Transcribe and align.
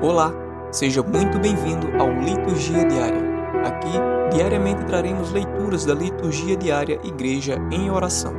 Olá, 0.00 0.32
seja 0.70 1.02
muito 1.02 1.40
bem-vindo 1.40 1.88
ao 2.00 2.08
Liturgia 2.12 2.84
Diária. 2.84 3.20
Aqui, 3.64 3.90
diariamente 4.30 4.84
traremos 4.84 5.32
leituras 5.32 5.84
da 5.84 5.92
Liturgia 5.92 6.56
Diária 6.56 7.00
Igreja 7.02 7.58
em 7.72 7.90
Oração, 7.90 8.32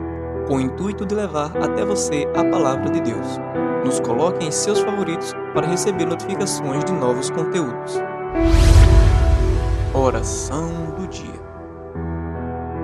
com 0.48 0.56
o 0.56 0.62
intuito 0.62 1.06
de 1.06 1.14
levar 1.14 1.52
até 1.58 1.84
você 1.84 2.26
a 2.34 2.46
palavra 2.46 2.90
de 2.90 3.02
Deus. 3.02 3.28
Nos 3.84 4.00
coloque 4.00 4.46
em 4.46 4.52
seus 4.52 4.80
favoritos 4.80 5.34
para 5.54 5.68
receber 5.68 6.06
notificações 6.06 6.86
de 6.86 6.94
novos 6.94 7.30
conteúdos. 7.30 7.96
Oração 9.94 10.70
do 10.98 11.08
Dia 11.08 11.42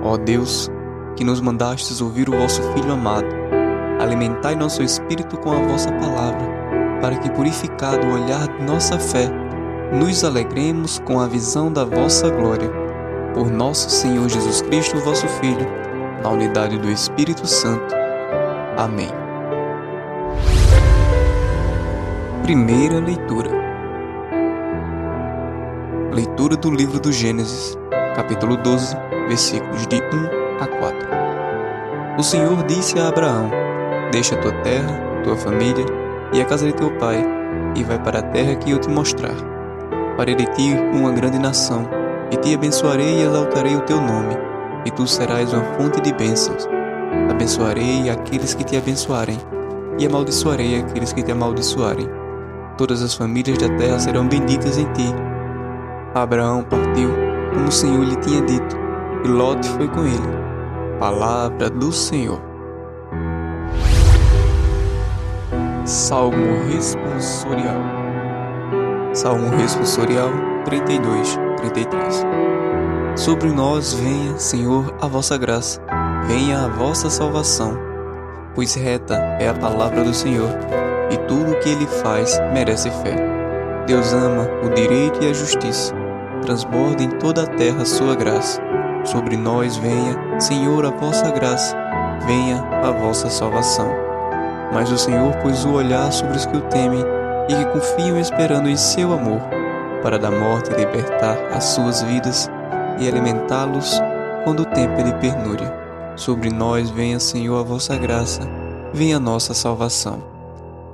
Ó 0.02 0.18
Deus, 0.18 0.70
que 1.16 1.24
nos 1.24 1.40
mandastes 1.40 2.02
ouvir 2.02 2.28
o 2.28 2.36
vosso 2.36 2.62
Filho 2.74 2.92
amado, 2.92 3.26
alimentai 3.98 4.54
nosso 4.54 4.82
espírito 4.82 5.38
com 5.38 5.50
a 5.52 5.66
vossa 5.66 5.90
palavra 5.92 6.65
para 7.06 7.18
que, 7.18 7.30
purificado 7.30 8.04
o 8.04 8.14
olhar 8.14 8.48
de 8.48 8.64
nossa 8.64 8.98
fé, 8.98 9.30
nos 9.92 10.24
alegremos 10.24 10.98
com 10.98 11.20
a 11.20 11.28
visão 11.28 11.72
da 11.72 11.84
vossa 11.84 12.28
glória. 12.28 12.68
Por 13.32 13.48
nosso 13.48 13.88
Senhor 13.88 14.28
Jesus 14.28 14.60
Cristo, 14.62 14.98
vosso 14.98 15.28
Filho, 15.28 15.68
na 16.20 16.30
unidade 16.30 16.76
do 16.76 16.90
Espírito 16.90 17.46
Santo. 17.46 17.94
Amém. 18.76 19.08
Primeira 22.42 22.98
leitura. 22.98 23.50
Leitura 26.12 26.56
do 26.56 26.72
livro 26.72 26.98
do 26.98 27.12
Gênesis, 27.12 27.78
capítulo 28.16 28.56
12, 28.56 28.96
versículos 29.28 29.86
de 29.86 29.98
1 29.98 30.60
a 30.60 30.66
4. 30.66 31.08
O 32.18 32.22
Senhor 32.24 32.64
disse 32.64 32.98
a 32.98 33.06
Abraão: 33.06 33.48
Deixa 34.10 34.34
tua 34.38 34.50
terra, 34.62 35.00
tua 35.22 35.36
família 35.36 36.05
e 36.32 36.40
a 36.40 36.44
casa 36.44 36.66
de 36.66 36.72
teu 36.72 36.90
pai, 36.98 37.24
e 37.74 37.82
vai 37.84 37.98
para 37.98 38.18
a 38.18 38.22
terra 38.22 38.56
que 38.56 38.70
eu 38.70 38.78
te 38.78 38.88
mostrar. 38.88 39.34
Farei 40.16 40.34
de 40.34 40.46
ti 40.54 40.74
uma 40.92 41.12
grande 41.12 41.38
nação, 41.38 41.88
e 42.30 42.36
te 42.36 42.54
abençoarei 42.54 43.18
e 43.18 43.22
exaltarei 43.22 43.76
o 43.76 43.82
teu 43.82 44.00
nome, 44.00 44.36
e 44.84 44.90
tu 44.90 45.06
serás 45.06 45.52
uma 45.52 45.62
fonte 45.74 46.00
de 46.00 46.12
bênçãos. 46.12 46.66
Abençoarei 47.30 48.08
aqueles 48.10 48.54
que 48.54 48.64
te 48.64 48.76
abençoarem, 48.76 49.38
e 49.98 50.06
amaldiçoarei 50.06 50.80
aqueles 50.80 51.12
que 51.12 51.22
te 51.22 51.32
amaldiçoarem. 51.32 52.08
Todas 52.76 53.02
as 53.02 53.14
famílias 53.14 53.58
da 53.58 53.68
terra 53.76 53.98
serão 53.98 54.26
benditas 54.26 54.76
em 54.78 54.90
ti. 54.92 55.14
Abraão 56.14 56.62
partiu, 56.62 57.10
como 57.52 57.68
o 57.68 57.72
Senhor 57.72 58.04
lhe 58.04 58.16
tinha 58.16 58.42
dito, 58.42 58.76
e 59.24 59.28
Lot 59.28 59.66
foi 59.70 59.88
com 59.88 60.00
ele. 60.00 60.46
Palavra 60.98 61.70
do 61.70 61.92
Senhor. 61.92 62.55
Salmo 65.86 66.64
responsorial. 66.68 67.80
Salmo 69.14 69.56
responsorial 69.56 70.30
32, 70.64 71.38
33. 71.58 72.24
Sobre 73.14 73.52
nós 73.52 73.92
venha, 73.92 74.36
Senhor, 74.36 74.96
a 75.00 75.06
vossa 75.06 75.38
graça, 75.38 75.80
venha 76.26 76.64
a 76.64 76.68
vossa 76.68 77.08
salvação, 77.08 77.78
pois 78.52 78.74
reta 78.74 79.14
é 79.38 79.48
a 79.48 79.54
palavra 79.54 80.02
do 80.02 80.12
Senhor, 80.12 80.50
e 81.08 81.16
tudo 81.28 81.52
o 81.52 81.60
que 81.60 81.68
ele 81.68 81.86
faz 81.86 82.36
merece 82.52 82.90
fé. 82.90 83.14
Deus 83.86 84.12
ama 84.12 84.50
o 84.64 84.70
direito 84.70 85.22
e 85.22 85.30
a 85.30 85.32
justiça, 85.32 85.94
transborda 86.42 87.04
em 87.04 87.10
toda 87.10 87.44
a 87.44 87.46
terra 87.46 87.84
sua 87.84 88.16
graça. 88.16 88.60
Sobre 89.04 89.36
nós 89.36 89.76
venha, 89.76 90.40
Senhor, 90.40 90.84
a 90.84 90.90
vossa 90.90 91.30
graça, 91.30 91.76
venha 92.26 92.60
a 92.82 92.90
vossa 92.90 93.30
salvação. 93.30 94.05
Mas 94.72 94.90
o 94.90 94.98
Senhor 94.98 95.34
pôs 95.36 95.64
o 95.64 95.72
olhar 95.72 96.12
sobre 96.12 96.36
os 96.36 96.46
que 96.46 96.56
o 96.56 96.62
temem 96.62 97.04
e 97.48 97.54
que 97.54 97.64
confiam 97.66 98.18
esperando 98.18 98.68
em 98.68 98.76
seu 98.76 99.12
amor, 99.12 99.40
para 100.02 100.18
da 100.18 100.30
morte 100.30 100.70
libertar 100.74 101.36
as 101.52 101.64
suas 101.64 102.02
vidas 102.02 102.50
e 102.98 103.08
alimentá-los 103.08 104.00
quando 104.44 104.60
o 104.60 104.66
tempo 104.66 105.02
de 105.02 105.14
pernúria. 105.14 105.72
Sobre 106.16 106.50
nós 106.50 106.90
venha, 106.90 107.20
Senhor, 107.20 107.58
a 107.60 107.62
vossa 107.62 107.96
graça, 107.96 108.40
venha 108.92 109.16
a 109.16 109.20
nossa 109.20 109.52
salvação. 109.52 110.22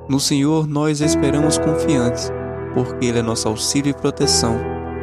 No 0.08 0.18
Senhor 0.18 0.66
nós 0.66 1.00
esperamos 1.00 1.58
confiantes, 1.58 2.30
porque 2.74 3.06
Ele 3.06 3.20
é 3.20 3.22
nosso 3.22 3.48
auxílio 3.48 3.90
e 3.90 3.94
proteção. 3.94 4.58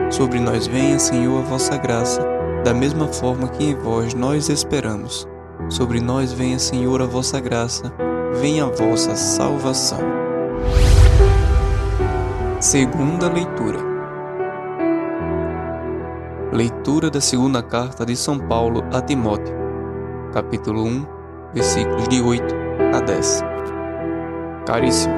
Sobre 0.10 0.40
nós 0.40 0.68
venha, 0.68 1.00
Senhor, 1.00 1.40
a 1.40 1.44
vossa 1.44 1.78
graça, 1.78 2.22
da 2.64 2.74
mesma 2.74 3.08
forma 3.08 3.48
que 3.48 3.64
em 3.64 3.76
vós 3.76 4.14
nós 4.14 4.50
esperamos. 4.50 5.28
Sobre 5.70 6.02
nós 6.02 6.34
venha, 6.34 6.60
Senhor, 6.60 7.02
a 7.02 7.06
vossa 7.06 7.40
graça, 7.40 7.94
venha 8.38 8.66
a 8.66 8.70
vossa 8.70 9.16
salvação. 9.16 10.00
Segunda 12.60 13.30
leitura. 13.30 13.80
Leitura 16.52 17.10
da 17.10 17.22
segunda 17.22 17.62
carta 17.62 18.06
de 18.06 18.16
São 18.16 18.40
Paulo 18.40 18.84
a 18.92 19.02
Timóteo, 19.02 19.56
capítulo 20.34 20.84
1, 20.84 21.06
versículos 21.54 22.08
de 22.08 22.22
8 22.22 22.56
a 22.96 23.00
10. 23.00 23.44
Caríssimo, 24.66 25.14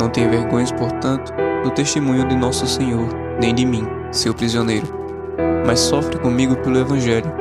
não 0.00 0.08
tenha 0.08 0.28
vergonha, 0.28 0.66
portanto, 0.76 1.32
do 1.64 1.70
testemunho 1.70 2.26
de 2.28 2.36
nosso 2.36 2.66
Senhor, 2.66 3.08
nem 3.40 3.54
de 3.54 3.64
mim, 3.66 3.86
seu 4.10 4.34
prisioneiro, 4.34 4.86
mas 5.66 5.80
sofre 5.80 6.18
comigo 6.18 6.56
pelo 6.56 6.78
Evangelho, 6.78 7.32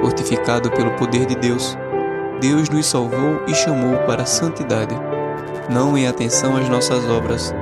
fortificado 0.00 0.70
pelo 0.72 0.90
poder 0.96 1.26
de 1.26 1.36
Deus 1.36 1.78
Deus 2.42 2.68
nos 2.68 2.86
salvou 2.86 3.40
e 3.46 3.54
chamou 3.54 3.96
para 3.98 4.24
a 4.24 4.26
santidade, 4.26 4.96
não 5.70 5.96
em 5.96 6.08
atenção 6.08 6.56
às 6.56 6.68
nossas 6.68 7.08
obras, 7.08 7.54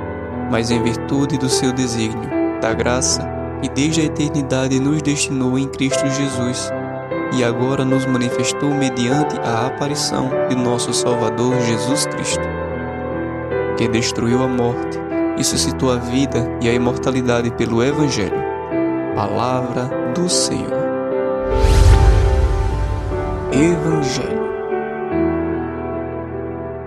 mas 0.49 0.71
em 0.71 0.81
virtude 0.81 1.37
do 1.37 1.47
seu 1.47 1.71
desígnio, 1.71 2.27
da 2.59 2.73
graça 2.73 3.21
que 3.61 3.69
desde 3.69 4.01
a 4.01 4.05
eternidade 4.05 4.79
nos 4.79 5.03
destinou 5.03 5.59
em 5.59 5.67
Cristo 5.67 6.09
Jesus 6.09 6.71
e 7.31 7.43
agora 7.43 7.85
nos 7.85 8.07
manifestou 8.07 8.73
mediante 8.73 9.39
a 9.41 9.67
aparição 9.67 10.31
de 10.49 10.55
nosso 10.55 10.91
Salvador 10.95 11.61
Jesus 11.61 12.07
Cristo, 12.07 12.43
que 13.77 13.87
destruiu 13.87 14.41
a 14.41 14.47
morte 14.47 14.97
e 15.37 15.43
suscitou 15.43 15.91
a 15.91 15.97
vida 15.97 16.57
e 16.59 16.67
a 16.67 16.73
imortalidade 16.73 17.51
pelo 17.51 17.83
Evangelho. 17.83 18.41
Palavra 19.13 19.87
do 20.15 20.27
Senhor. 20.27 20.81
Evangelho 23.51 24.40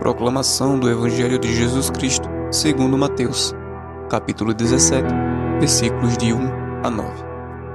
Proclamação 0.04 0.78
do 0.78 0.90
Evangelho 0.90 1.38
de 1.38 1.50
Jesus 1.54 1.88
Cristo, 1.88 2.28
segundo 2.50 2.98
Mateus, 2.98 3.54
capítulo 4.10 4.52
17, 4.52 5.02
versículos 5.58 6.18
de 6.18 6.30
1 6.30 6.38
a 6.84 6.90
9. 6.90 7.10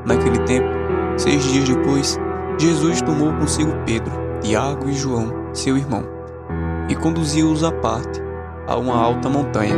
Naquele 0.05 0.37
tempo, 0.43 0.69
seis 1.17 1.43
dias 1.45 1.67
depois, 1.67 2.19
Jesus 2.59 3.01
tomou 3.01 3.33
consigo 3.33 3.71
Pedro, 3.83 4.11
Tiago 4.41 4.87
e 4.87 4.93
João, 4.93 5.33
seu 5.53 5.75
irmão, 5.75 6.03
e 6.87 6.93
conduziu-os 6.93 7.63
à 7.63 7.71
parte, 7.71 8.21
a 8.67 8.77
uma 8.77 8.95
alta 8.95 9.27
montanha. 9.27 9.75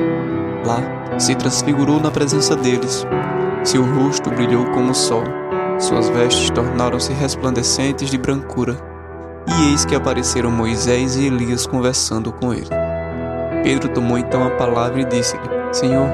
Lá, 0.65 1.17
se 1.17 1.33
transfigurou 1.35 2.01
na 2.01 2.11
presença 2.11 2.53
deles. 2.57 3.07
Seu 3.63 3.81
rosto 3.81 4.29
brilhou 4.29 4.65
como 4.71 4.91
o 4.91 4.93
sol, 4.93 5.23
suas 5.79 6.09
vestes 6.09 6.49
tornaram-se 6.49 7.13
resplandecentes 7.13 8.09
de 8.09 8.17
brancura 8.17 8.90
e 9.47 9.71
eis 9.71 9.85
que 9.85 9.95
apareceram 9.95 10.51
Moisés 10.51 11.15
e 11.15 11.27
Elias 11.27 11.65
conversando 11.65 12.31
com 12.31 12.53
ele. 12.53 12.69
Pedro 13.63 13.89
tomou 13.89 14.17
então 14.17 14.45
a 14.45 14.51
palavra 14.51 15.01
e 15.01 15.05
disse-lhe: 15.05 15.49
Senhor, 15.71 16.07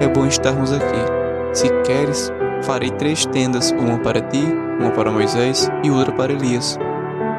é 0.00 0.08
bom 0.08 0.26
estarmos 0.26 0.72
aqui. 0.72 1.20
Se 1.52 1.68
queres, 1.82 2.32
farei 2.62 2.90
três 2.90 3.26
tendas, 3.26 3.70
uma 3.72 3.98
para 3.98 4.20
ti, 4.20 4.44
uma 4.78 4.90
para 4.90 5.10
Moisés 5.10 5.70
e 5.82 5.90
outra 5.90 6.12
para 6.12 6.32
Elias. 6.32 6.78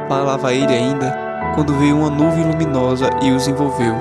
Falava 0.08 0.54
ele 0.54 0.74
ainda, 0.74 1.16
quando 1.56 1.74
veio 1.76 1.98
uma 1.98 2.10
nuvem 2.10 2.44
luminosa 2.44 3.10
e 3.22 3.32
os 3.32 3.48
envolveu. 3.48 3.96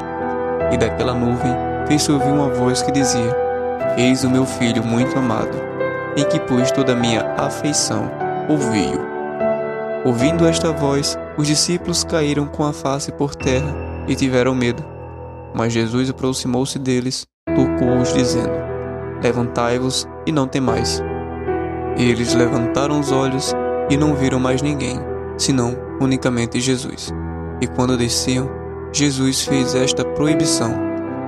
E 0.71 0.77
daquela 0.77 1.15
nuvem 1.15 1.53
fez-se 1.87 2.11
ouvir 2.13 2.31
uma 2.31 2.49
voz 2.49 2.83
que 2.83 2.93
dizia: 2.93 3.37
Eis 3.97 4.25
o 4.25 4.31
meu 4.31 4.45
filho 4.45 4.85
muito 4.85 5.19
amado, 5.19 5.57
em 6.17 6.25
que 6.25 6.39
pus 6.41 6.71
toda 6.71 6.93
a 6.93 6.97
minha 6.97 7.23
afeição, 7.37 8.11
ouvi-o. 8.49 9.09
Ouvindo 10.05 10.47
esta 10.47 10.73
voz, 10.73 11.19
os 11.41 11.47
discípulos 11.47 12.05
caíram 12.05 12.47
com 12.47 12.65
a 12.65 12.73
face 12.73 13.11
por 13.11 13.35
terra 13.35 13.75
e 14.07 14.15
tiveram 14.15 14.55
medo. 14.55 14.85
Mas 15.55 15.73
Jesus 15.73 16.11
aproximou-se 16.11 16.79
deles, 16.79 17.27
tocou-os, 17.47 18.13
dizendo: 18.13 18.53
Levantai-vos 19.23 20.07
e 20.27 20.33
não 20.33 20.47
temais. 20.47 21.03
Eles 21.97 22.35
levantaram 22.35 23.01
os 23.01 23.11
olhos 23.11 23.53
e 23.89 23.97
não 23.97 24.15
viram 24.15 24.39
mais 24.39 24.61
ninguém, 24.61 25.01
senão 25.39 25.75
unicamente 25.99 26.61
Jesus. 26.61 27.11
E 27.61 27.67
quando 27.67 27.97
desciam, 27.97 28.49
Jesus 28.93 29.47
fez 29.47 29.75
esta 29.75 30.05
proibição: 30.05 30.75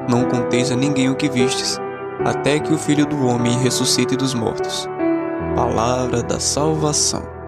Não 0.09 0.25
conteis 0.25 0.71
a 0.71 0.77
ninguém 0.77 1.09
o 1.09 1.17
que 1.17 1.29
vistes, 1.29 1.79
até 2.23 2.61
que 2.61 2.73
o 2.73 2.79
Filho 2.79 3.07
do 3.07 3.27
Homem 3.27 3.59
ressuscite 3.59 4.15
dos 4.15 4.35
mortos. 4.35 4.87
Palavra 5.57 6.23
da 6.23 6.39
salvação. 6.39 7.42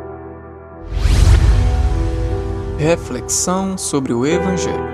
Reflexão 2.78 3.78
sobre 3.78 4.12
o 4.12 4.26
Evangelho. 4.26 4.84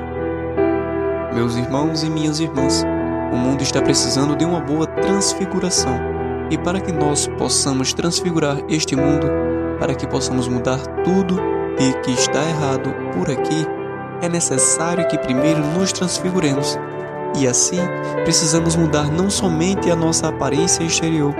Meus 1.33 1.57
irmãos 1.57 2.03
e 2.03 2.11
minhas 2.11 2.39
irmãs, 2.39 2.85
O 3.33 3.37
mundo 3.37 3.63
está 3.63 3.81
precisando 3.81 4.37
de 4.37 4.45
uma 4.45 4.61
boa 4.61 4.87
transfiguração. 4.87 5.95
E 6.51 6.59
para 6.59 6.81
que 6.81 6.93
nós 6.93 7.29
possamos 7.39 7.95
transfigurar 7.95 8.59
este 8.69 8.97
mundo, 8.97 9.29
para 9.79 9.95
que 9.95 10.07
possamos 10.07 10.49
mudar 10.49 10.79
tudo 11.05 11.41
e 11.79 11.93
que 12.03 12.11
está 12.11 12.43
errado 12.43 12.93
por 13.15 13.31
aqui, 13.31 13.67
é 14.21 14.29
necessário 14.29 15.07
que 15.09 15.17
primeiro 15.17 15.61
nos 15.61 15.93
transfiguremos. 15.93 16.77
E 17.39 17.47
assim, 17.47 17.81
precisamos 18.25 18.75
mudar 18.77 19.11
não 19.11 19.31
somente 19.31 19.91
a 19.91 19.97
nossa 19.97 20.29
aparência 20.29 20.83
exterior, 20.83 21.35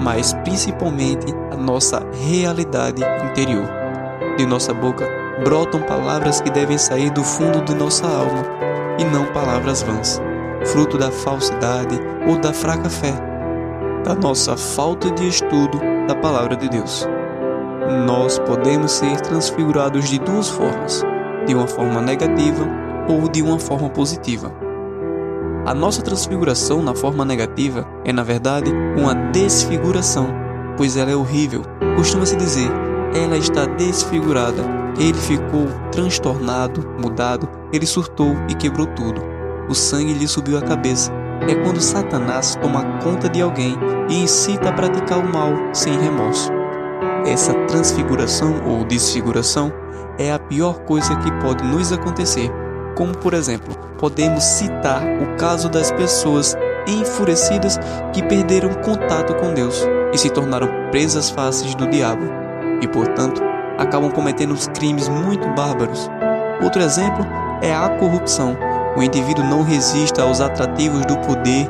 mas 0.00 0.32
principalmente 0.44 1.26
a 1.50 1.56
nossa 1.56 2.06
realidade 2.12 3.02
interior. 3.28 3.68
De 4.38 4.46
nossa 4.46 4.72
boca 4.72 5.23
brotam 5.42 5.80
palavras 5.82 6.40
que 6.40 6.50
devem 6.50 6.78
sair 6.78 7.10
do 7.10 7.24
fundo 7.24 7.62
de 7.62 7.74
nossa 7.74 8.06
alma 8.06 8.44
e 8.98 9.04
não 9.04 9.26
palavras 9.32 9.82
vãs, 9.82 10.20
fruto 10.66 10.96
da 10.96 11.10
falsidade 11.10 11.98
ou 12.28 12.38
da 12.38 12.52
fraca 12.52 12.88
fé, 12.88 13.12
da 14.04 14.14
nossa 14.14 14.56
falta 14.56 15.10
de 15.10 15.26
estudo 15.26 15.80
da 16.06 16.14
palavra 16.14 16.56
de 16.56 16.68
Deus. 16.68 17.08
Nós 18.06 18.38
podemos 18.38 18.92
ser 18.92 19.20
transfigurados 19.20 20.08
de 20.08 20.18
duas 20.18 20.48
formas, 20.48 21.02
de 21.46 21.54
uma 21.54 21.66
forma 21.66 22.00
negativa 22.00 22.66
ou 23.08 23.28
de 23.28 23.42
uma 23.42 23.58
forma 23.58 23.90
positiva. 23.90 24.52
A 25.66 25.74
nossa 25.74 26.02
transfiguração 26.02 26.82
na 26.82 26.94
forma 26.94 27.24
negativa 27.24 27.86
é, 28.04 28.12
na 28.12 28.22
verdade, 28.22 28.70
uma 28.96 29.14
desfiguração, 29.14 30.28
pois 30.76 30.96
ela 30.96 31.10
é 31.10 31.16
horrível. 31.16 31.62
Costuma-se 31.96 32.36
dizer, 32.36 32.70
ela 33.14 33.36
está 33.36 33.64
desfigurada. 33.64 34.62
Ele 34.98 35.14
ficou 35.14 35.66
transtornado, 35.92 36.86
mudado, 37.00 37.48
ele 37.72 37.86
surtou 37.86 38.36
e 38.48 38.54
quebrou 38.54 38.86
tudo. 38.88 39.22
O 39.68 39.74
sangue 39.74 40.12
lhe 40.12 40.26
subiu 40.26 40.58
à 40.58 40.62
cabeça. 40.62 41.12
É 41.48 41.54
quando 41.54 41.80
Satanás 41.80 42.56
toma 42.60 42.98
conta 43.02 43.28
de 43.28 43.40
alguém 43.40 43.76
e 44.08 44.22
incita 44.22 44.68
a 44.68 44.72
praticar 44.72 45.18
o 45.18 45.32
mal 45.32 45.52
sem 45.72 45.98
remorso. 45.98 46.50
Essa 47.26 47.54
transfiguração 47.66 48.62
ou 48.66 48.84
desfiguração 48.84 49.72
é 50.18 50.32
a 50.32 50.38
pior 50.38 50.80
coisa 50.80 51.16
que 51.16 51.32
pode 51.40 51.64
nos 51.64 51.92
acontecer, 51.92 52.50
como 52.96 53.16
por 53.16 53.34
exemplo, 53.34 53.74
podemos 53.98 54.44
citar 54.44 55.02
o 55.02 55.36
caso 55.36 55.68
das 55.68 55.90
pessoas 55.90 56.56
enfurecidas 56.86 57.78
que 58.12 58.22
perderam 58.22 58.74
contato 58.74 59.34
com 59.34 59.54
Deus 59.54 59.84
e 60.12 60.18
se 60.18 60.30
tornaram 60.30 60.68
presas 60.90 61.30
fáceis 61.30 61.74
do 61.74 61.88
diabo 61.88 62.43
e, 62.84 62.88
portanto, 62.88 63.42
acabam 63.78 64.10
cometendo 64.10 64.54
crimes 64.72 65.08
muito 65.08 65.48
bárbaros. 65.54 66.08
Outro 66.62 66.82
exemplo 66.82 67.26
é 67.62 67.74
a 67.74 67.88
corrupção. 67.88 68.56
O 68.96 69.02
indivíduo 69.02 69.44
não 69.44 69.62
resiste 69.62 70.20
aos 70.20 70.40
atrativos 70.40 71.04
do 71.06 71.16
poder 71.18 71.68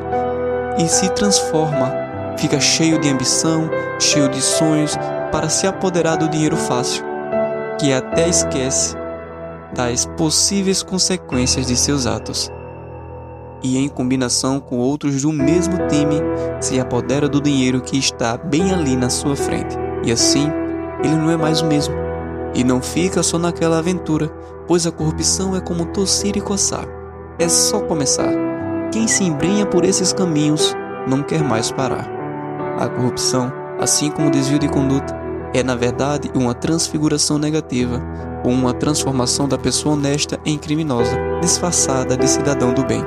e 0.77 0.87
se 0.87 1.09
transforma, 1.09 1.91
fica 2.37 2.59
cheio 2.59 2.99
de 2.99 3.09
ambição, 3.09 3.69
cheio 3.99 4.29
de 4.29 4.41
sonhos 4.41 4.95
para 5.31 5.49
se 5.49 5.65
apoderar 5.65 6.17
do 6.17 6.29
dinheiro 6.29 6.57
fácil, 6.57 7.03
que 7.79 7.93
até 7.93 8.27
esquece 8.27 8.95
das 9.73 10.05
possíveis 10.05 10.83
consequências 10.83 11.65
de 11.65 11.75
seus 11.75 12.05
atos. 12.05 12.51
E 13.63 13.77
em 13.77 13.87
combinação 13.87 14.59
com 14.59 14.77
outros 14.77 15.21
do 15.21 15.31
mesmo 15.31 15.87
time, 15.87 16.21
se 16.59 16.79
apodera 16.79 17.27
do 17.27 17.41
dinheiro 17.41 17.81
que 17.81 17.97
está 17.97 18.37
bem 18.37 18.71
ali 18.71 18.95
na 18.95 19.09
sua 19.09 19.35
frente. 19.35 19.75
E 20.03 20.11
assim, 20.11 20.51
ele 21.03 21.15
não 21.15 21.29
é 21.29 21.37
mais 21.37 21.61
o 21.61 21.65
mesmo. 21.65 21.95
E 22.53 22.63
não 22.63 22.81
fica 22.81 23.21
só 23.21 23.37
naquela 23.37 23.79
aventura, 23.79 24.29
pois 24.67 24.87
a 24.87 24.91
corrupção 24.91 25.55
é 25.55 25.59
como 25.59 25.85
tossir 25.85 26.37
e 26.37 26.41
coçar. 26.41 26.85
É 27.37 27.49
só 27.49 27.81
começar. 27.81 28.31
Quem 28.91 29.07
se 29.07 29.23
embrenha 29.23 29.65
por 29.65 29.83
esses 29.83 30.13
caminhos 30.13 30.75
não 31.07 31.21
quer 31.21 31.43
mais 31.43 31.71
parar. 31.71 32.07
A 32.79 32.87
corrupção, 32.87 33.51
assim 33.79 34.09
como 34.09 34.27
o 34.27 34.31
desvio 34.31 34.59
de 34.59 34.69
conduta, 34.69 35.13
é 35.53 35.63
na 35.63 35.75
verdade 35.75 36.31
uma 36.35 36.53
transfiguração 36.53 37.37
negativa 37.37 38.01
ou 38.43 38.51
uma 38.51 38.73
transformação 38.73 39.47
da 39.47 39.57
pessoa 39.57 39.95
honesta 39.95 40.39
em 40.45 40.57
criminosa, 40.57 41.17
disfarçada 41.41 42.15
de 42.15 42.27
cidadão 42.27 42.73
do 42.73 42.85
bem. 42.85 43.03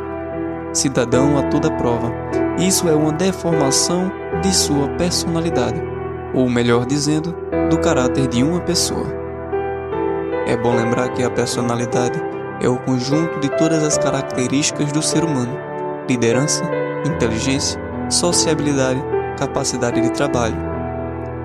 Cidadão 0.73 1.39
a 1.39 1.45
toda 1.45 1.71
prova. 1.71 2.13
Isso 2.59 2.89
é 2.89 2.95
uma 2.95 3.13
deformação 3.13 4.11
de 4.43 4.55
sua 4.55 4.89
personalidade, 4.97 5.81
ou 6.35 6.49
melhor 6.49 6.87
dizendo, 6.87 7.35
do 7.71 7.79
caráter 7.79 8.27
de 8.29 8.43
uma 8.43 8.61
pessoa. 8.61 9.07
É 10.47 10.57
bom 10.57 10.75
lembrar 10.75 11.11
que 11.11 11.23
a 11.23 11.31
personalidade 11.31 12.21
é 12.61 12.69
o 12.69 12.79
conjunto 12.79 13.39
de 13.41 13.49
todas 13.57 13.83
as 13.83 13.99
características 13.99 14.91
do 14.93 15.03
ser 15.03 15.25
humano: 15.25 15.57
liderança, 16.09 16.65
inteligência, 17.05 17.81
sociabilidade, 18.11 19.03
capacidade 19.39 20.01
de 20.01 20.11
trabalho. 20.11 20.57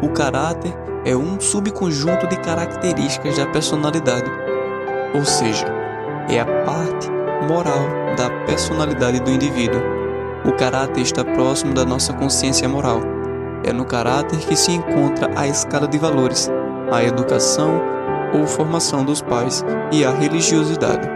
O 0.01 0.09
caráter 0.09 0.73
é 1.05 1.15
um 1.15 1.39
subconjunto 1.39 2.27
de 2.27 2.37
características 2.37 3.37
da 3.37 3.45
personalidade, 3.47 4.31
ou 5.13 5.25
seja, 5.25 5.65
é 6.29 6.39
a 6.39 6.45
parte 6.45 7.09
moral 7.49 7.85
da 8.17 8.29
personalidade 8.45 9.19
do 9.19 9.31
indivíduo. 9.31 9.81
O 10.45 10.53
caráter 10.53 11.01
está 11.01 11.23
próximo 11.23 11.73
da 11.73 11.85
nossa 11.85 12.13
consciência 12.13 12.67
moral. 12.67 13.12
É 13.63 13.71
no 13.71 13.85
caráter 13.85 14.39
que 14.39 14.55
se 14.55 14.71
encontra 14.71 15.31
a 15.35 15.47
escala 15.47 15.87
de 15.87 15.97
valores, 15.97 16.51
a 16.91 17.03
educação 17.03 17.81
ou 18.33 18.45
formação 18.45 19.05
dos 19.05 19.21
pais 19.21 19.63
e 19.91 20.03
a 20.03 20.11
religiosidade. 20.11 21.07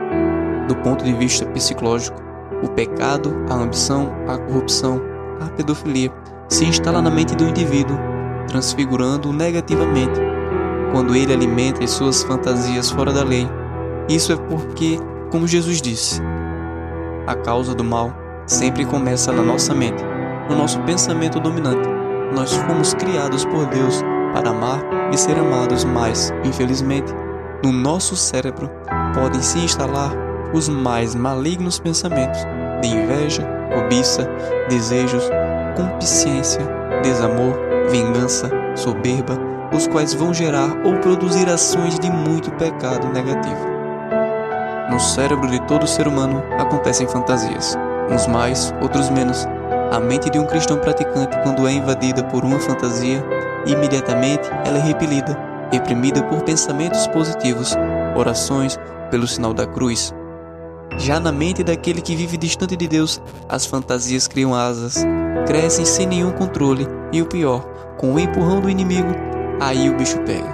Do 0.68 0.76
ponto 0.78 1.04
de 1.04 1.14
vista 1.14 1.46
psicológico, 1.48 2.22
o 2.64 2.70
pecado, 2.70 3.36
a 3.50 3.56
ambição, 3.56 4.14
a 4.28 4.38
corrupção, 4.38 5.02
a 5.42 5.46
pedofilia 5.50 6.12
se 6.48 6.66
instala 6.66 7.02
na 7.02 7.10
mente 7.10 7.36
do 7.36 7.44
indivíduo, 7.44 7.98
transfigurando-o 8.48 9.34
negativamente. 9.34 10.20
Quando 10.92 11.16
ele 11.16 11.34
alimenta 11.34 11.84
as 11.84 11.92
suas 11.92 12.24
fantasias 12.24 12.90
fora 12.90 13.12
da 13.12 13.24
lei, 13.24 13.48
isso 14.08 14.32
é 14.32 14.38
porque, 14.38 14.98
como 15.30 15.48
Jesus 15.48 15.82
disse, 15.82 16.22
a 17.28 17.36
causa 17.36 17.76
do 17.76 17.84
mal 17.84 18.14
sempre 18.46 18.86
começa 18.86 19.34
na 19.34 19.44
nossa 19.44 19.74
mente, 19.76 20.02
no 20.50 20.56
nosso 20.56 20.80
pensamento 20.84 21.40
dominante. 21.40 21.88
Nós 22.34 22.54
fomos 22.54 22.94
criados 22.94 23.46
por 23.46 23.66
Deus 23.68 24.04
para 24.34 24.50
amar 24.50 24.82
e 25.12 25.18
ser 25.18 25.38
amados, 25.38 25.84
mas, 25.84 26.32
infelizmente, 26.44 27.14
no 27.64 27.72
nosso 27.72 28.16
cérebro 28.16 28.70
podem 29.14 29.42
se 29.42 29.60
instalar 29.60 30.12
os 30.54 30.70
mais 30.70 31.16
malignos 31.16 31.80
pensamentos 31.80 32.40
de 32.82 32.90
inveja, 32.90 33.48
cobiça, 33.74 34.30
desejos, 34.70 35.24
concupiscência, 35.76 36.62
desamor, 37.02 37.54
vingança, 37.90 38.50
soberba, 38.76 39.38
os 39.74 39.88
quais 39.88 40.14
vão 40.14 40.34
gerar 40.34 40.70
ou 40.86 40.98
produzir 40.98 41.50
ações 41.50 42.00
de 42.00 42.10
muito 42.10 42.52
pecado 42.52 43.08
negativo. 43.08 43.68
No 44.90 45.00
cérebro 45.00 45.50
de 45.50 45.60
todo 45.68 45.86
ser 45.86 46.08
humano 46.08 46.42
acontecem 46.60 47.08
fantasias, 47.08 47.78
uns 48.10 48.28
mais, 48.28 48.74
outros 48.82 49.10
menos. 49.10 49.48
A 49.92 50.00
mente 50.02 50.30
de 50.30 50.38
um 50.38 50.46
cristão 50.46 50.78
praticante, 50.78 51.38
quando 51.44 51.66
é 51.66 51.72
invadida 51.72 52.24
por 52.26 52.44
uma 52.44 52.60
fantasia, 52.60 53.24
imediatamente 53.66 54.50
ela 54.66 54.78
é 54.78 54.82
repelida, 54.82 55.38
reprimida 55.72 56.22
por 56.24 56.42
pensamentos 56.42 57.08
positivos, 57.08 57.74
orações 58.16 58.78
pelo 59.10 59.26
sinal 59.26 59.54
da 59.54 59.66
cruz. 59.66 60.14
Já 60.98 61.20
na 61.20 61.32
mente 61.32 61.64
daquele 61.64 62.02
que 62.02 62.16
vive 62.16 62.38
distante 62.38 62.76
de 62.76 62.88
Deus, 62.88 63.22
as 63.48 63.66
fantasias 63.66 64.28
criam 64.28 64.54
asas, 64.54 65.06
crescem 65.46 65.86
sem 65.86 66.06
nenhum 66.06 66.32
controle 66.32 66.86
e 67.14 67.22
o 67.22 67.26
pior, 67.26 67.62
com 67.98 68.14
o 68.14 68.20
empurrão 68.20 68.60
do 68.60 68.70
inimigo, 68.70 69.14
aí 69.62 69.90
o 69.90 69.96
bicho 69.96 70.20
pega. 70.20 70.54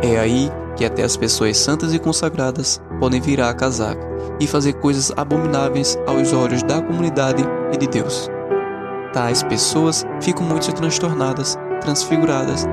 É 0.00 0.18
aí 0.18 0.50
que 0.76 0.84
até 0.84 1.02
as 1.02 1.16
pessoas 1.16 1.56
santas 1.58 1.92
e 1.92 1.98
consagradas 1.98 2.80
podem 3.02 3.20
virar 3.20 3.50
a 3.50 3.54
casaca 3.54 4.00
e 4.38 4.46
fazer 4.46 4.74
coisas 4.74 5.12
abomináveis 5.16 5.98
aos 6.06 6.32
olhos 6.32 6.62
da 6.62 6.80
comunidade 6.80 7.42
e 7.72 7.76
de 7.76 7.88
Deus. 7.88 8.30
Tais 9.12 9.42
pessoas 9.42 10.06
ficam 10.20 10.44
muito 10.44 10.72
transtornadas 10.72 11.58
transfiguradas, 11.80 12.64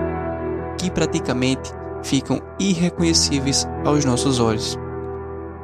que 0.77 0.91
praticamente 0.91 1.71
ficam 2.03 2.39
irreconhecíveis 2.59 3.67
aos 3.83 4.05
nossos 4.05 4.39
olhos. 4.39 4.77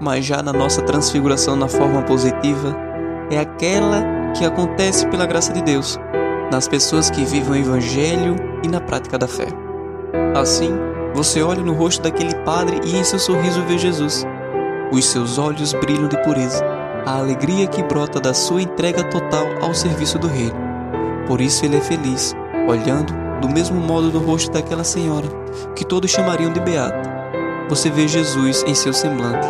Mas 0.01 0.25
já 0.25 0.41
na 0.41 0.51
nossa 0.51 0.81
transfiguração 0.81 1.55
na 1.55 1.67
forma 1.67 2.01
positiva, 2.01 2.75
é 3.29 3.38
aquela 3.38 4.01
que 4.36 4.43
acontece 4.43 5.07
pela 5.10 5.27
graça 5.27 5.53
de 5.53 5.62
Deus, 5.62 6.00
nas 6.51 6.67
pessoas 6.67 7.12
que 7.12 7.24
vivem 7.24 7.51
o 7.51 7.55
Evangelho 7.55 8.36
e 8.63 8.67
na 8.67 8.81
prática 8.81 9.15
da 9.15 9.27
fé. 9.27 9.45
Assim, 10.36 10.75
você 11.13 11.43
olha 11.43 11.62
no 11.62 11.74
rosto 11.74 12.01
daquele 12.01 12.34
padre 12.38 12.81
e 12.84 12.98
em 12.98 13.03
seu 13.03 13.19
sorriso 13.19 13.62
vê 13.67 13.77
Jesus. 13.77 14.25
Os 14.92 15.06
seus 15.06 15.38
olhos 15.38 15.74
brilham 15.74 16.08
de 16.08 16.22
pureza, 16.24 16.63
a 17.06 17.18
alegria 17.18 17.68
que 17.68 17.84
brota 17.84 18.20
da 18.20 18.34
sua 18.34 18.62
entrega 18.62 19.04
total 19.06 19.46
ao 19.62 19.74
serviço 19.74 20.18
do 20.18 20.27
Rei. 20.27 20.51
Por 21.27 21.42
isso 21.42 21.65
ele 21.65 21.77
é 21.77 21.82
feliz, 21.82 22.36
olhando 22.68 23.13
do 23.42 23.50
mesmo 23.50 23.80
modo 23.80 24.12
no 24.12 24.20
rosto 24.20 24.51
daquela 24.51 24.84
senhora, 24.84 25.27
que 25.75 25.86
todos 25.86 26.12
chamariam 26.12 26.51
de 26.51 26.60
beata. 26.60 27.15
Você 27.70 27.89
vê 27.89 28.08
Jesus 28.08 28.63
em 28.68 28.75
seu 28.75 28.94
semblante. 28.94 29.48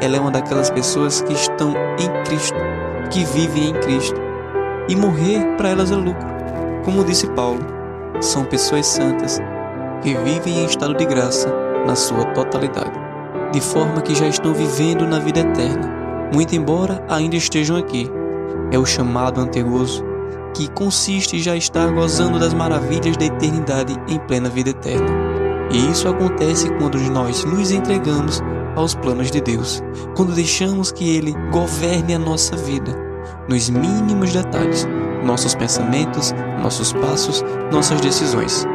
Ela 0.00 0.16
é 0.16 0.20
uma 0.20 0.30
daquelas 0.30 0.70
pessoas 0.70 1.20
que 1.22 1.32
estão 1.32 1.74
em 1.98 2.24
Cristo, 2.24 2.58
que 3.10 3.24
vivem 3.24 3.70
em 3.70 3.74
Cristo. 3.74 4.20
E 4.88 4.94
morrer 4.94 5.56
para 5.56 5.70
elas 5.70 5.90
é 5.90 5.96
lucro. 5.96 6.26
Como 6.84 7.04
disse 7.04 7.26
Paulo, 7.28 7.60
são 8.20 8.44
pessoas 8.44 8.86
santas 8.86 9.40
que 10.02 10.14
vivem 10.14 10.60
em 10.60 10.66
estado 10.66 10.94
de 10.94 11.04
graça 11.04 11.52
na 11.86 11.96
sua 11.96 12.24
totalidade, 12.26 12.92
de 13.52 13.60
forma 13.60 14.00
que 14.00 14.14
já 14.14 14.26
estão 14.26 14.52
vivendo 14.52 15.06
na 15.06 15.18
vida 15.18 15.40
eterna, 15.40 16.30
muito 16.32 16.54
embora 16.54 17.04
ainda 17.08 17.36
estejam 17.36 17.76
aqui. 17.76 18.10
É 18.70 18.78
o 18.78 18.84
chamado 18.84 19.40
antegozo, 19.40 20.04
que 20.54 20.68
consiste 20.70 21.36
em 21.36 21.40
já 21.40 21.56
estar 21.56 21.92
gozando 21.92 22.38
das 22.38 22.54
maravilhas 22.54 23.16
da 23.16 23.26
eternidade 23.26 23.94
em 24.08 24.18
plena 24.20 24.48
vida 24.48 24.70
eterna. 24.70 25.06
E 25.70 25.90
isso 25.90 26.08
acontece 26.08 26.70
quando 26.74 26.98
nós 27.10 27.44
nos 27.44 27.70
entregamos 27.70 28.42
aos 28.74 28.94
planos 28.94 29.30
de 29.30 29.40
Deus, 29.40 29.82
quando 30.16 30.34
deixamos 30.34 30.92
que 30.92 31.16
Ele 31.16 31.34
governe 31.50 32.14
a 32.14 32.18
nossa 32.18 32.56
vida, 32.56 32.92
nos 33.48 33.68
mínimos 33.70 34.32
detalhes, 34.32 34.86
nossos 35.24 35.54
pensamentos, 35.54 36.32
nossos 36.62 36.92
passos, 36.92 37.44
nossas 37.72 38.00
decisões. 38.00 38.66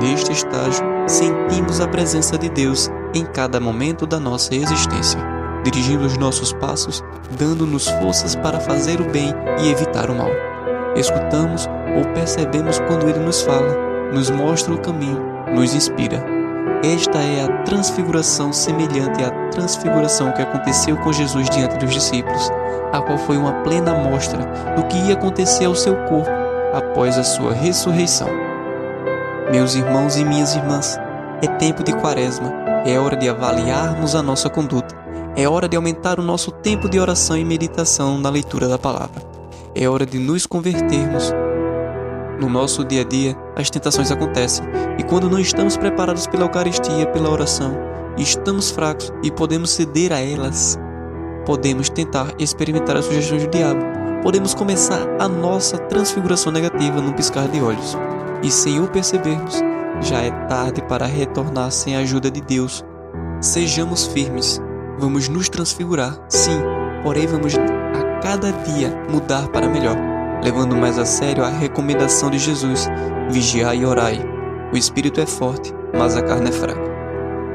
Neste 0.00 0.32
estágio, 0.32 0.84
sentimos 1.06 1.80
a 1.80 1.88
presença 1.88 2.36
de 2.36 2.48
Deus 2.48 2.90
em 3.14 3.24
cada 3.24 3.58
momento 3.58 4.06
da 4.06 4.18
nossa 4.20 4.54
existência, 4.54 5.20
dirigindo 5.64 6.04
os 6.04 6.16
nossos 6.16 6.52
passos, 6.54 7.02
dando-nos 7.38 7.88
forças 7.88 8.34
para 8.34 8.60
fazer 8.60 9.00
o 9.00 9.10
bem 9.10 9.34
e 9.60 9.70
evitar 9.70 10.10
o 10.10 10.14
mal. 10.14 10.30
Escutamos 10.96 11.68
ou 11.96 12.04
percebemos 12.14 12.78
quando 12.80 13.08
Ele 13.08 13.20
nos 13.20 13.42
fala, 13.42 13.76
nos 14.12 14.30
mostra 14.30 14.74
o 14.74 14.80
caminho, 14.80 15.20
nos 15.54 15.74
inspira. 15.74 16.24
Esta 16.82 17.18
é 17.18 17.44
a 17.44 17.62
transfiguração 17.64 18.52
semelhante 18.52 19.24
à 19.24 19.30
transfiguração 19.50 20.32
que 20.32 20.42
aconteceu 20.42 20.96
com 20.98 21.12
Jesus 21.12 21.50
diante 21.50 21.76
dos 21.76 21.92
discípulos, 21.92 22.50
a 22.92 23.00
qual 23.00 23.18
foi 23.18 23.36
uma 23.36 23.52
plena 23.64 23.94
mostra 23.94 24.38
do 24.76 24.84
que 24.84 24.96
ia 24.96 25.14
acontecer 25.14 25.64
ao 25.64 25.74
seu 25.74 25.96
corpo 26.04 26.30
após 26.72 27.18
a 27.18 27.24
sua 27.24 27.52
ressurreição. 27.52 28.28
Meus 29.50 29.74
irmãos 29.74 30.16
e 30.16 30.24
minhas 30.24 30.54
irmãs, 30.54 30.98
é 31.42 31.46
tempo 31.46 31.82
de 31.82 31.92
quaresma, 31.92 32.52
é 32.84 32.98
hora 32.98 33.16
de 33.16 33.28
avaliarmos 33.28 34.14
a 34.14 34.22
nossa 34.22 34.48
conduta, 34.48 34.96
é 35.36 35.48
hora 35.48 35.68
de 35.68 35.76
aumentar 35.76 36.18
o 36.18 36.22
nosso 36.22 36.50
tempo 36.50 36.88
de 36.88 36.98
oração 36.98 37.36
e 37.36 37.44
meditação 37.44 38.18
na 38.18 38.30
leitura 38.30 38.68
da 38.68 38.78
palavra, 38.78 39.22
é 39.74 39.88
hora 39.88 40.06
de 40.06 40.18
nos 40.18 40.46
convertermos. 40.46 41.32
No 42.40 42.48
nosso 42.48 42.84
dia 42.84 43.02
a 43.02 43.04
dia, 43.04 43.36
as 43.56 43.68
tentações 43.68 44.10
acontecem, 44.10 44.64
e 44.98 45.02
quando 45.02 45.28
não 45.28 45.38
estamos 45.38 45.76
preparados 45.76 46.26
pela 46.26 46.44
Eucaristia, 46.44 47.06
pela 47.06 47.30
oração, 47.30 47.76
estamos 48.16 48.70
fracos 48.70 49.12
e 49.22 49.30
podemos 49.30 49.70
ceder 49.70 50.12
a 50.12 50.20
elas 50.20 50.78
podemos 51.48 51.88
tentar 51.88 52.34
experimentar 52.38 52.94
as 52.94 53.06
sugestões 53.06 53.44
do 53.44 53.48
diabo. 53.48 53.80
Podemos 54.22 54.52
começar 54.52 55.00
a 55.18 55.26
nossa 55.26 55.78
transfiguração 55.78 56.52
negativa 56.52 57.00
num 57.00 57.14
piscar 57.14 57.48
de 57.48 57.58
olhos. 57.58 57.96
E 58.42 58.50
sem 58.50 58.78
o 58.80 58.86
percebermos, 58.86 59.58
já 60.00 60.20
é 60.20 60.30
tarde 60.46 60.82
para 60.82 61.06
retornar 61.06 61.70
sem 61.70 61.96
a 61.96 62.00
ajuda 62.00 62.30
de 62.30 62.40
Deus. 62.40 62.84
Sejamos 63.40 64.06
firmes. 64.06 64.60
Vamos 64.98 65.28
nos 65.28 65.48
transfigurar, 65.48 66.18
sim, 66.28 66.60
porém 67.04 67.26
vamos 67.26 67.54
a 67.56 68.20
cada 68.20 68.50
dia 68.50 68.92
mudar 69.08 69.46
para 69.48 69.68
melhor, 69.68 69.96
levando 70.42 70.74
mais 70.74 70.98
a 70.98 71.04
sério 71.04 71.44
a 71.44 71.48
recomendação 71.48 72.30
de 72.30 72.38
Jesus: 72.38 72.88
vigiai 73.30 73.78
e 73.78 73.86
orai. 73.86 74.18
O 74.72 74.76
espírito 74.76 75.20
é 75.20 75.26
forte, 75.26 75.72
mas 75.96 76.16
a 76.16 76.22
carne 76.22 76.48
é 76.48 76.52
fraca. 76.52 76.88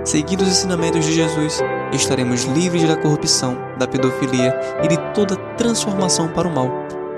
Seguindo 0.05 0.41
os 0.41 0.47
ensinamentos 0.47 1.05
de 1.05 1.11
Jesus, 1.11 1.61
estaremos 1.91 2.43
livres 2.45 2.87
da 2.87 2.95
corrupção, 2.95 3.57
da 3.77 3.87
pedofilia 3.87 4.57
e 4.83 4.87
de 4.87 4.97
toda 5.13 5.35
transformação 5.57 6.29
para 6.29 6.47
o 6.47 6.53
mal. 6.53 6.69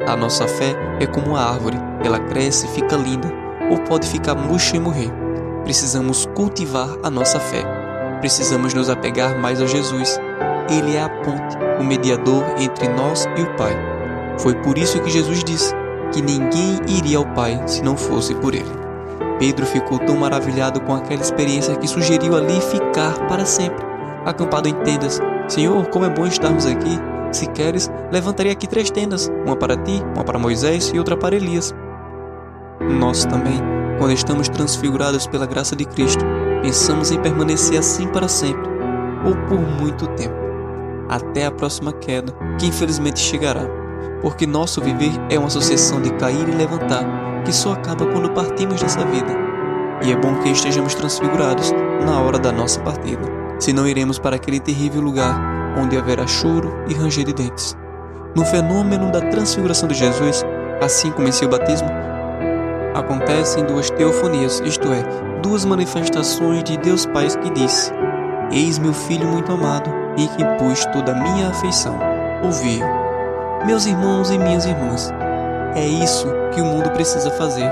A 0.08 0.16
nossa 0.16 0.48
fé 0.48 0.76
é 1.00 1.06
como 1.06 1.28
uma 1.30 1.42
árvore, 1.42 1.78
ela 2.04 2.20
cresce, 2.20 2.68
fica 2.68 2.96
linda, 2.96 3.45
ou 3.70 3.78
pode 3.80 4.08
ficar 4.08 4.36
murcha 4.36 4.76
e 4.76 4.80
morrer. 4.80 5.12
Precisamos 5.64 6.26
cultivar 6.36 6.90
a 7.04 7.10
nossa 7.10 7.40
fé. 7.40 7.64
Precisamos 8.20 8.74
nos 8.74 8.90
apegar 8.90 9.40
mais 9.40 9.62
a 9.62 9.66
Jesus. 9.66 10.20
Ele 10.70 10.96
é 10.96 11.04
a 11.04 11.10
ponte, 11.10 11.58
o 11.80 11.84
mediador 11.84 12.44
entre 12.58 12.88
nós 12.90 13.26
e 13.38 13.42
o 13.42 13.56
Pai. 13.56 13.76
Foi 14.40 14.56
por 14.56 14.78
isso 14.78 15.02
que 15.02 15.10
Jesus 15.10 15.44
disse 15.44 15.74
que 16.12 16.22
ninguém 16.22 16.80
iria 16.88 17.18
ao 17.18 17.26
Pai 17.26 17.62
se 17.68 17.82
não 17.84 17.98
fosse 17.98 18.34
por 18.36 18.54
ele. 18.54 18.72
Pedro 19.40 19.66
ficou 19.66 20.00
tão 20.00 20.16
maravilhado 20.16 20.80
com 20.82 20.96
aquela 20.96 21.22
experiência 21.22 21.76
que 21.76 21.88
sugeriu 21.88 22.36
ali 22.36 22.62
ficar 22.62 23.28
para 23.28 23.46
sempre 23.46 23.96
acampado 24.26 24.68
em 24.68 24.74
tendas. 24.84 25.22
Senhor, 25.48 25.88
como 25.88 26.06
é 26.06 26.10
bom 26.10 26.26
estarmos 26.26 26.66
aqui. 26.66 27.00
Se 27.32 27.46
queres, 27.48 27.90
levantarei 28.12 28.52
aqui 28.52 28.68
três 28.68 28.90
tendas: 28.90 29.32
uma 29.46 29.56
para 29.56 29.78
ti, 29.78 30.04
uma 30.14 30.24
para 30.24 30.40
Moisés 30.40 30.92
e 30.94 30.98
outra 30.98 31.16
para 31.16 31.36
Elias. 31.36 31.74
Nós 32.80 33.26
também, 33.26 33.62
quando 33.98 34.14
estamos 34.14 34.50
transfigurados 34.50 35.28
pela 35.28 35.46
graça 35.46 35.76
de 35.76 35.86
Cristo, 35.86 36.26
pensamos 36.62 37.12
em 37.12 37.20
permanecer 37.20 37.80
assim 37.80 38.08
para 38.08 38.28
sempre, 38.28 38.70
ou 39.26 39.36
por 39.48 39.60
muito 39.60 40.08
tempo, 40.10 40.36
até 41.10 41.46
a 41.46 41.52
próxima 41.52 41.94
queda, 41.94 42.34
que 42.60 42.68
infelizmente 42.68 43.20
chegará, 43.20 43.68
porque 44.22 44.46
nosso 44.46 44.82
viver 44.82 45.12
é 45.30 45.38
uma 45.38 45.50
sucessão 45.50 46.02
de 46.02 46.12
cair 46.14 46.48
e 46.48 46.56
levantar, 46.56 47.06
que 47.44 47.54
só 47.54 47.74
acaba 47.74 48.06
quando 48.06 48.32
partimos 48.32 48.82
dessa 48.82 49.04
vida. 49.06 49.34
E 50.04 50.12
é 50.12 50.16
bom 50.16 50.36
que 50.42 50.50
estejamos 50.50 50.94
transfigurados 50.96 51.72
na 52.06 52.20
hora 52.20 52.38
da 52.38 52.52
nossa 52.52 52.80
partida 52.82 53.36
senão 53.60 53.88
iremos 53.88 54.20
para 54.20 54.36
aquele 54.36 54.60
terrível 54.60 55.02
lugar 55.02 55.76
onde 55.78 55.98
haverá 55.98 56.28
choro 56.28 56.74
e 56.88 56.94
ranger 56.94 57.26
de 57.26 57.34
dentes. 57.34 57.76
No 58.36 58.46
fenômeno 58.46 59.12
da 59.12 59.22
transfiguração 59.22 59.88
de 59.88 59.96
Jesus, 59.96 60.44
assim 60.82 61.12
como 61.12 61.28
em 61.28 61.32
seu 61.32 61.50
batismo, 61.50 61.88
acontecem 62.96 63.66
duas 63.66 63.90
teofonias, 63.92 64.62
isto 64.66 64.92
é, 64.92 65.04
duas 65.42 65.66
manifestações 65.66 66.64
de 66.64 66.78
Deus 66.78 67.06
Pai 67.06 67.28
que 67.28 67.50
disse: 67.52 67.92
Eis 68.52 68.80
meu 68.80 68.94
filho 68.94 69.28
muito 69.28 69.52
amado, 69.52 69.92
em 70.18 70.28
quem 70.30 70.46
pus 70.58 70.86
toda 70.86 71.12
a 71.12 71.16
minha 71.16 71.50
afeição. 71.50 72.00
Ouvi-o. 72.44 73.66
Meus 73.66 73.86
irmãos 73.86 74.32
e 74.32 74.38
minhas 74.38 74.66
irmãs, 74.66 75.12
é 75.76 75.86
isso 75.86 76.28
que 76.54 76.62
o 76.62 76.66
mundo 76.66 76.90
precisa 76.92 77.30
fazer: 77.32 77.70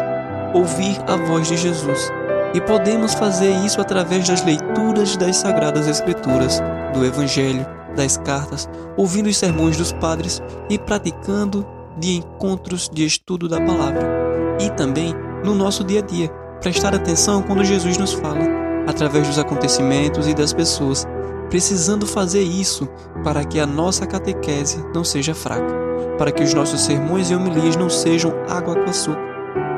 ouvir 0.54 1.00
a 1.08 1.16
voz 1.16 1.48
de 1.48 1.58
Jesus 1.58 2.12
e 2.54 2.62
podemos 2.62 3.14
fazer 3.16 3.52
isso 3.66 3.82
através 3.82 4.28
das 4.28 4.44
leituras 4.44 5.18
das 5.18 5.38
Sagradas 5.38 5.88
Escrituras, 5.88 6.62
do 6.94 7.04
Evangelho, 7.04 7.66
das 7.96 8.18
cartas, 8.18 8.70
ouvindo 8.96 9.28
os 9.28 9.38
sermões 9.38 9.78
dos 9.78 9.92
padres 9.92 10.42
e 10.70 10.78
praticando 10.78 11.66
de 11.98 12.18
encontros 12.18 12.90
de 12.90 13.06
estudo 13.06 13.48
da 13.48 13.60
palavra. 13.60 14.23
E 14.60 14.70
também 14.72 15.16
no 15.44 15.54
nosso 15.54 15.84
dia 15.84 16.00
a 16.00 16.04
dia, 16.04 16.30
prestar 16.62 16.96
atenção 16.96 17.42
quando 17.42 17.64
Jesus 17.64 17.98
nos 17.98 18.14
fala, 18.14 18.46
através 18.88 19.28
dos 19.28 19.38
acontecimentos 19.38 20.28
e 20.28 20.34
das 20.34 20.54
pessoas, 20.54 21.06
precisando 21.50 22.08
fazer 22.08 22.42
isso 22.42 22.88
para 23.24 23.44
que 23.44 23.60
a 23.60 23.66
nossa 23.66 24.08
catequese 24.08 24.84
não 24.94 25.04
seja 25.04 25.36
fraca, 25.36 25.74
para 26.18 26.32
que 26.32 26.44
os 26.44 26.54
nossos 26.54 26.82
sermões 26.82 27.30
e 27.30 27.36
homilias 27.36 27.76
não 27.76 27.90
sejam 27.90 28.34
água 28.50 28.76
com 28.76 28.90
açúcar, 28.90 29.22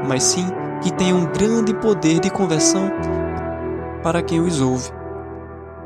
mas 0.08 0.24
sim 0.24 0.46
que 0.82 0.94
tem 0.94 1.14
um 1.14 1.26
grande 1.26 1.74
poder 1.74 2.20
de 2.20 2.30
conversão 2.30 2.92
para 4.04 4.22
quem 4.22 4.40
os 4.40 4.62
ouve. 4.62 4.92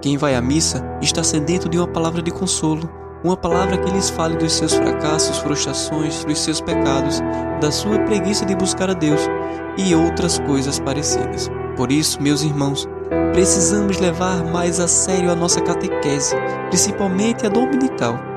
Quem 0.02 0.18
vai 0.18 0.36
à 0.36 0.42
missa 0.42 0.84
está 1.02 1.24
sedento 1.24 1.70
de 1.70 1.78
uma 1.78 1.88
palavra 1.88 2.22
de 2.22 2.32
consolo, 2.32 2.90
uma 3.24 3.38
palavra 3.38 3.78
que 3.78 3.92
lhes 3.92 4.10
fale 4.10 4.38
dos 4.38 4.54
seus 4.54 4.74
fracassos, 4.74 5.38
frustrações, 5.40 6.24
dos 6.24 6.40
seus 6.40 6.62
pecados, 6.62 7.22
da 7.60 7.72
sua 7.72 8.00
preguiça 8.00 8.46
de 8.46 8.56
buscar 8.56 8.90
a 8.90 8.94
Deus 8.94 9.22
e 9.78 9.94
outras 9.94 10.40
coisas 10.40 10.80
parecidas. 10.80 11.50
Por 11.76 11.92
isso, 11.92 12.22
meus 12.22 12.44
irmãos, 12.44 12.88
precisamos 13.34 14.00
levar 14.00 14.44
mais 14.44 14.80
a 14.80 14.88
sério 14.88 15.32
a 15.32 15.36
nossa 15.36 15.62
catequese, 15.62 16.36
principalmente 16.70 17.46
a 17.46 17.50
dominical 17.50 18.30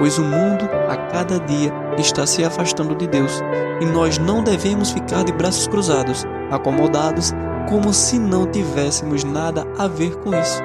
pois 0.00 0.18
o 0.18 0.24
mundo 0.24 0.68
a 0.88 0.96
cada 0.96 1.38
dia 1.40 1.70
está 1.98 2.26
se 2.26 2.42
afastando 2.42 2.94
de 2.94 3.06
Deus 3.06 3.42
e 3.82 3.84
nós 3.84 4.16
não 4.16 4.42
devemos 4.42 4.90
ficar 4.90 5.24
de 5.24 5.32
braços 5.32 5.68
cruzados, 5.68 6.26
acomodados, 6.50 7.32
como 7.68 7.92
se 7.92 8.18
não 8.18 8.46
tivéssemos 8.46 9.24
nada 9.24 9.66
a 9.78 9.86
ver 9.86 10.16
com 10.16 10.30
isso. 10.30 10.62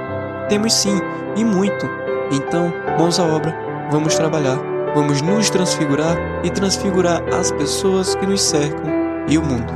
Temos 0.47 0.73
sim, 0.73 1.01
e 1.35 1.43
muito. 1.43 1.85
Então, 2.31 2.73
mãos 2.97 3.19
à 3.19 3.25
obra, 3.25 3.53
vamos 3.91 4.15
trabalhar, 4.15 4.57
vamos 4.95 5.21
nos 5.21 5.49
transfigurar 5.49 6.17
e 6.45 6.49
transfigurar 6.49 7.21
as 7.33 7.51
pessoas 7.51 8.15
que 8.15 8.25
nos 8.25 8.41
cercam 8.41 8.89
e 9.27 9.37
o 9.37 9.43
mundo. 9.43 9.73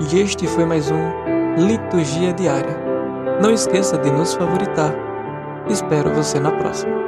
E 0.00 0.20
este 0.20 0.46
foi 0.46 0.64
mais 0.64 0.90
um 0.90 1.66
Liturgia 1.66 2.32
Diária. 2.32 2.78
Não 3.42 3.52
esqueça 3.52 3.98
de 3.98 4.12
nos 4.12 4.32
favoritar. 4.34 4.94
Espero 5.68 6.14
você 6.14 6.38
na 6.38 6.52
próxima. 6.52 7.03